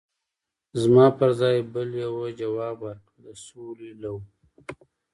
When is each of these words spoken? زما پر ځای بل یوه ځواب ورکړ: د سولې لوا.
زما 0.81 1.05
پر 1.17 1.29
ځای 1.39 1.57
بل 1.73 1.89
یوه 2.03 2.27
ځواب 2.39 2.77
ورکړ: 2.83 3.13
د 3.23 3.25
سولې 3.45 3.91
لوا. 4.03 4.21